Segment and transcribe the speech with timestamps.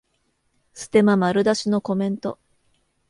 [0.73, 2.39] ステマ丸出しのコメント